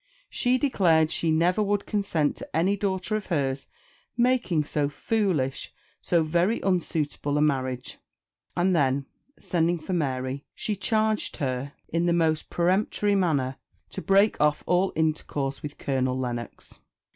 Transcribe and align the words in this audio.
She 0.31 0.57
declared 0.57 1.11
she 1.11 1.29
never 1.29 1.61
would 1.61 1.85
consent 1.85 2.35
to 2.37 2.55
any 2.55 2.75
daughter 2.75 3.15
of 3.15 3.27
hers 3.27 3.67
making 4.17 4.63
so 4.63 4.89
foolish, 4.89 5.71
so 6.01 6.23
very 6.23 6.59
unsuitable 6.61 7.37
a 7.37 7.41
marriage. 7.43 7.99
And 8.57 8.75
then, 8.75 9.05
sending 9.37 9.77
for 9.77 9.93
Mary, 9.93 10.43
she 10.55 10.75
charged 10.75 11.37
her, 11.37 11.73
in 11.87 12.07
the 12.07 12.13
most 12.13 12.49
peremptory 12.49 13.13
manner, 13.13 13.57
to 13.91 14.01
break 14.01 14.35
of 14.39 14.63
all 14.65 14.91
intercourse 14.95 15.61
with 15.61 15.77
Colonel 15.77 16.17
Lennox. 16.17 16.79